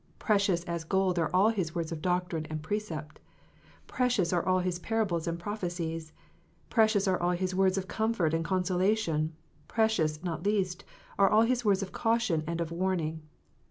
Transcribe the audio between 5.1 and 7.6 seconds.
and prophecies; precious are all His